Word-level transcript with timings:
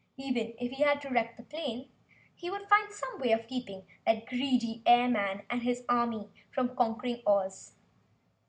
Even 0.17 0.55
if 0.59 0.71
he 0.71 0.81
had 0.81 0.99
to 1.01 1.09
wreck 1.09 1.37
the 1.37 1.43
plane, 1.43 1.89
he 2.33 2.49
would 2.49 2.67
find 2.67 2.91
some 2.91 3.19
way 3.19 3.27
to 3.27 3.43
keep 3.43 3.67
the 3.67 4.23
greedy 4.27 4.81
airman 4.83 5.43
and 5.47 5.61
his 5.61 5.83
legions 5.87 6.25
from 6.49 6.75
conquering 6.75 7.21
Oz. 7.27 7.75